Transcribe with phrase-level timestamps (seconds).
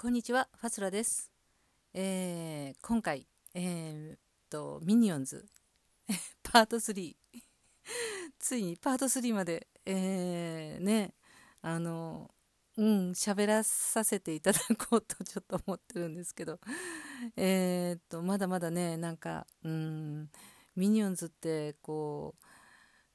[0.00, 1.30] こんにちは、ファスラです。
[1.92, 5.44] えー今回、えーと、ミニオンズ、
[6.42, 7.14] パート3、
[8.40, 11.12] ついにパート3まで、えーね、
[11.60, 12.34] あの、
[12.78, 16.58] うん、喋らさせていただこうとちょっと思ってるんですけど、
[17.36, 20.30] えーと、まだまだね、なんか、うん、
[20.76, 22.44] ミニオンズって、こう、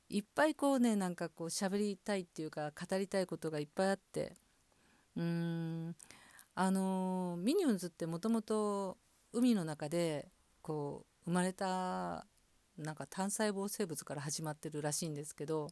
[0.07, 4.35] いっぱいこうね、なんかこう喋りたいっていうか、語りたいことがいっぱいあって、
[5.15, 5.95] うん、
[6.55, 8.97] あのミニオンズってもともと
[9.33, 10.29] 海の中で
[10.61, 12.25] こう生まれた
[12.77, 15.67] なんか単細胞生物から始まってるらしいんですけど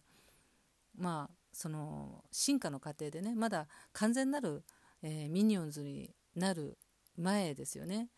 [0.97, 4.63] まあその進化の過程でねまだ完全なる、
[5.01, 6.77] えーミニオンズになる
[7.17, 8.09] 前ですよね、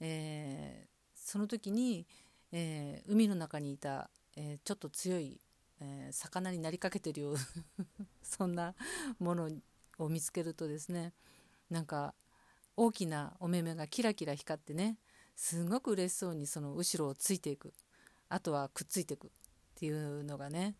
[0.00, 0.90] えー
[1.22, 2.06] その時に、
[2.50, 5.38] えー海の中にいた、えちょっと強い、
[5.80, 7.36] え魚になりかけてるよう
[8.24, 8.74] そんな
[9.18, 9.50] もの
[9.98, 11.12] を見つけるとですね
[11.70, 12.14] なんか
[12.76, 14.96] 大きなお目目がキラキラ光ってね
[15.36, 17.72] すごく嬉しそうにその後ろをついていく。
[18.28, 19.28] あとはくっついていく。
[19.28, 19.30] っ
[19.74, 20.76] ていうのがね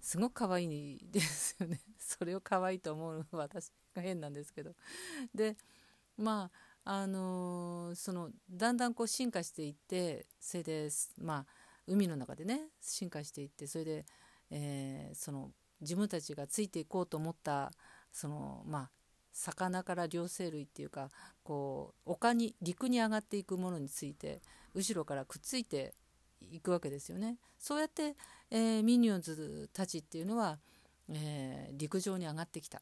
[0.00, 1.80] すごく可愛いですよね。
[1.98, 4.74] それを可愛いと思う私が変なんですけど。
[5.34, 5.56] で
[6.16, 6.50] ま
[6.84, 11.46] ああのーそのだんだんこう進化していってそれでまあ
[11.86, 14.06] 海の中でね進化していってそれで、
[14.50, 17.72] えーその自分たちがついていこうと思った
[18.12, 18.90] そのまあ
[19.34, 21.10] 魚から両生類っていうか
[21.42, 24.40] こう丘に陸に上がっていくものについて
[24.74, 25.92] 後ろからくっついて
[26.40, 27.36] いくわけですよね。
[27.58, 28.14] そうやって、
[28.50, 30.58] えーミニオンズたちっていうのは、
[31.08, 32.80] えー陸上に上がってきた。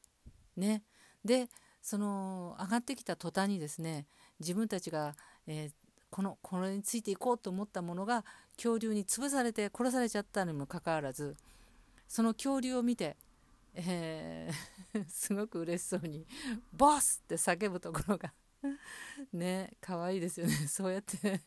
[0.56, 0.83] ね、
[1.25, 1.48] で
[1.80, 4.06] その上がってきた途端にですね
[4.39, 5.70] 自分たちが、えー
[6.11, 8.23] このこれについていこうと思ったものが
[8.56, 11.36] 恐竜に潰されて殺されちゃったにもかかわらず
[12.06, 13.17] その恐竜を見て、
[13.74, 16.26] えー すごく嬉しそうに
[16.72, 18.34] 「ボス!」って叫ぶところが
[19.32, 21.40] ね可愛いですよね そうやって、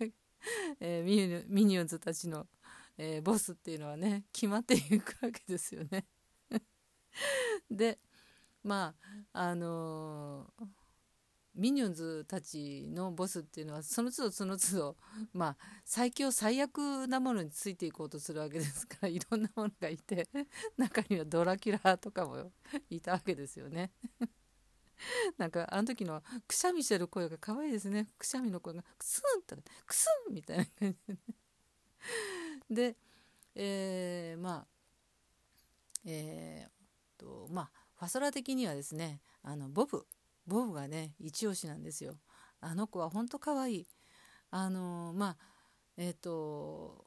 [0.80, 2.48] えーミニオンズたちの、
[2.98, 6.08] えーボスっていうのはね決まっていくわけですよね。
[7.70, 8.00] で
[8.64, 8.96] ま
[9.34, 10.85] ああのー
[11.56, 14.98] ミニオンズたちのボスっていうのはその都度その都度
[15.34, 20.28] まあ最強最悪なものについていこうとするわけですから いろんなものがいて
[20.78, 22.52] 中にはドラキュラとかも
[22.90, 23.92] いたわけですよね。
[25.38, 28.10] なんかあの時のくしゃみしてる声が可愛いですね。
[28.18, 29.56] くしゃみの声がクスンって
[29.86, 31.20] クスンみたいな感じでね。
[32.70, 32.98] で、
[33.56, 34.68] えーまあ
[36.06, 40.06] えーとまあファソラ的にはですねあのボブ
[40.48, 42.18] ボブがね一押しなんですよ。
[42.62, 43.88] あの子は本当可愛い。
[44.52, 45.38] あのまあ
[45.98, 47.06] えっ、と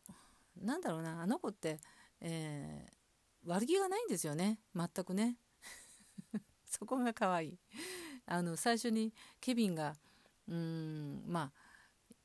[0.56, 1.80] なんだろうなあの子って、
[2.20, 2.98] えー
[3.44, 5.38] 悪気がないんですよね全くね。
[6.66, 7.58] そこが可愛い。
[8.26, 9.96] あの最初にケビンが
[10.46, 11.52] うんまあ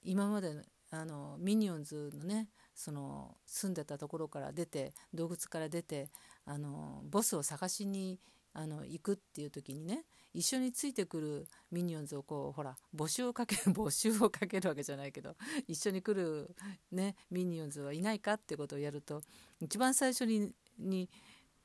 [0.01, 6.11] 今までのあのミニオンズのねその住んでたところから出て洞窟から出て
[6.45, 8.19] あのボスを探しに
[8.51, 15.35] あの行くっていう時にね一緒についてくるミニオンズをこうほら募集をかける募集をかけるわけじゃないけど
[15.67, 16.55] 一緒に来る、
[16.91, 19.21] ね、ミニオンズはいないかってことをやると
[19.59, 21.09] 一番最初にに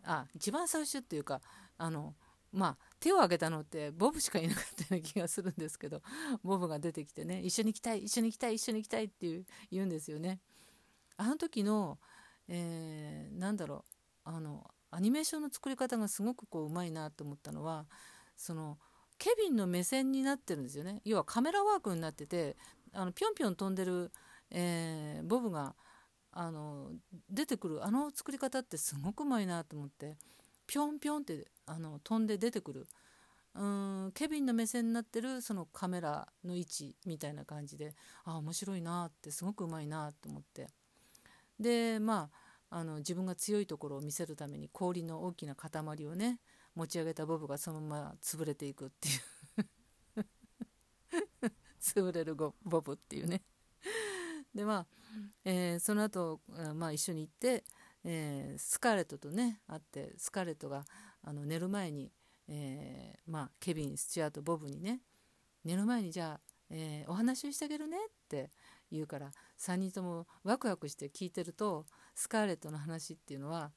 [0.04, 1.40] あ一番最初っていうか
[1.76, 2.14] あの
[2.52, 6.02] まあ手を挙げたのってボブしかいなかったような気がするんですけど
[6.42, 10.40] ボブが出てきてね一緒に行きたい一緒に行きたい一緒に行きたいっていう言うんですよね。
[11.16, 11.98] あの時の、
[12.46, 13.84] えーなんだろ
[14.24, 17.86] うあのアニメーションの作り方がすごくこううまいなと思ったのは
[18.38, 18.78] その
[19.18, 21.02] ケビンの目線になってるんですよね。
[21.04, 22.56] 要はカメラワークになってて
[22.94, 24.12] あのぴょんぴょん飛んでる、
[24.50, 25.74] えーボブが
[26.30, 26.92] あの
[27.28, 30.16] 出てくるあの作り方ってすごくうまいなと思って
[30.66, 32.86] ぴょんぴょんってあの飛んで出てくる。
[33.54, 40.68] うんケビンの目線になってるそのカメラの位置みたいな感じであ面白いなってすごくうまいなと思って。
[41.58, 42.30] でま
[42.70, 45.70] ああの自分が強いところを見せるために氷の大きな塊
[46.06, 46.38] をね
[46.78, 49.64] 持ち上げたボブがそのまま潰れていくっていう。
[51.80, 53.42] 潰れるボブっていうね。
[54.54, 54.86] でまあ、
[55.44, 57.64] えーその後、あまあ一緒に行って、
[58.04, 60.84] えースカーレットとね会ってスカーレットが
[61.22, 62.12] あの寝る前に、
[62.46, 65.00] えーまあ、ケビンスチュアートボブにね
[65.64, 68.52] 寝る前にじゃあ、えお話をしてあげるねって
[68.92, 73.72] 言うから3人ともワクワクして聞いてるとスカーレットの話っていうのは、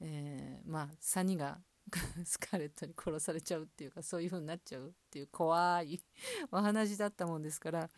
[0.00, 1.58] えまあ3人が
[2.24, 6.02] スカーレットに殺されちゃうっていうかそういう風になっちゃうっていう怖い
[6.50, 7.90] お話だったもんですから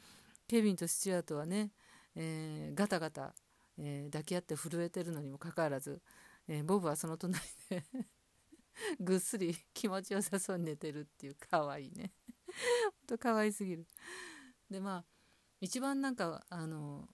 [0.47, 1.73] ケビンとスチュアートはね、
[2.15, 3.35] えーガタガタ、
[3.79, 6.03] えー抱き合って震えてるのにもかかわらず、
[6.47, 7.85] えーボブはその隣で
[9.01, 12.13] ぐっすり気持ちよさそうに寝てるっていうかわいいね。
[12.47, 13.87] ほんと可愛すぎる。
[14.71, 15.05] でまあ
[15.61, 17.09] 一番なんかあの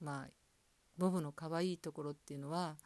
[0.00, 0.30] まあ
[0.96, 2.76] ボブの可愛いところっていうのは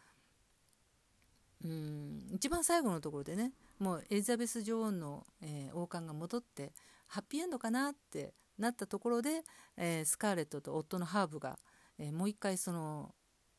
[1.65, 2.23] うん。
[2.33, 6.73] 一番最後のところでねもうエリザベス女王の、えー、王冠が戻って
[7.07, 9.43] ハッピーエンドかなってなったところで、
[9.77, 11.59] えー、スカーレットと夫のハーブが、
[11.99, 13.15] えー、もう一回その、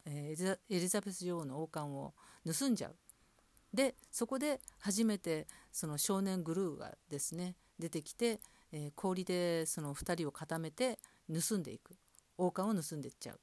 [0.06, 0.36] え
[0.70, 2.14] エリザベス女王の王冠を
[2.46, 2.96] 盗んじゃう。
[3.74, 8.40] でそこで初めてその少年グルーがですね出てきて、
[8.72, 11.98] え氷でその2人を固めて盗んでいく。
[12.38, 13.40] 王冠を盗んでいっちゃう。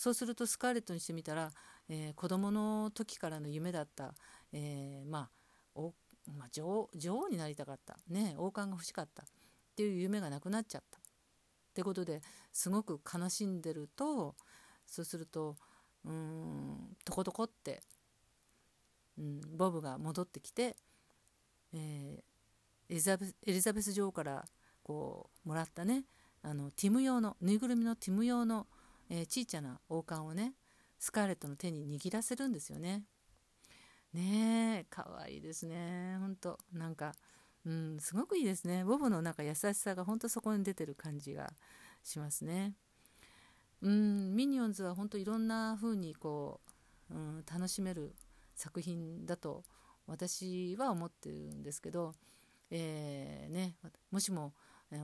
[0.00, 1.50] そうするとスカーレットにしてみたら、
[1.90, 4.14] えー、子供の時からの夢だった、
[4.50, 5.30] えー、まあ
[5.74, 5.92] お
[6.38, 9.26] まあ、女王女王になりたかった、ね、王冠が欲しかったっ
[9.76, 10.96] ていう夢がなくなっちゃった。
[10.96, 11.02] っ
[11.74, 14.36] てことですごく悲しんでると
[14.86, 15.56] そうすると
[16.06, 17.82] うんトコトコって、
[19.18, 20.76] うん、ボブが戻ってきて、
[21.74, 24.46] えー、エリザベエリザベス女王から
[24.82, 26.04] こうもらったね
[26.42, 28.66] あのティム用のぬいぐるみのティム用の、
[29.10, 30.54] えー、ちいちゃな王冠をね
[30.98, 33.02] スカーレットの手に握らせるんですよね。
[34.12, 36.16] ねえかわいいですね。
[36.18, 37.12] ほんとなんか
[37.66, 38.84] うんすごくいいですね。
[38.84, 41.52] ボブのなんか優しさがほんとそこに出てる感じが
[42.02, 42.74] しますね。
[43.82, 46.60] うんミニオンズはほんといろんな風にこ
[47.10, 48.14] う、うん、楽しめる
[48.54, 49.64] 作品だと
[50.06, 52.14] 私は思ってるんですけど、
[52.70, 53.76] えー、ね、
[54.10, 54.52] もしも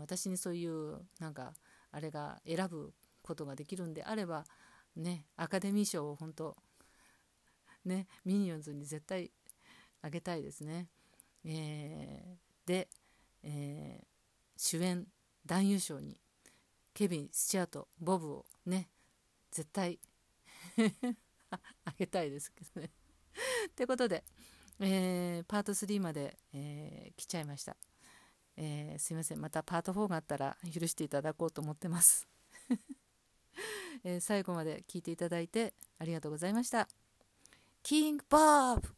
[0.00, 1.54] 私にそういうなんか
[1.90, 2.92] あれが選ぶ
[3.26, 4.44] ことができるんであれば
[4.96, 6.56] ねアカデミー賞を本当
[7.84, 9.30] ねミニオンズに絶対
[10.02, 10.88] あげたいですね。
[11.44, 12.88] えー、で、
[13.42, 14.06] えー、
[14.56, 15.06] 主演
[15.44, 16.20] 男優賞に
[16.94, 18.88] ケビン・スチュアートボブをね
[19.50, 19.98] 絶対
[21.50, 21.58] あ
[21.98, 22.90] げたいですけどね。
[23.68, 24.24] ってことで、
[24.80, 27.76] えー、パート3まで、えー、来ちゃいました、
[28.56, 32.26] えー、すいませんまたパート4があったら許していただこうと思ってます、
[34.04, 36.88] え最後まで聞いていただいてありがとうございました。
[37.82, 38.88] キングボブ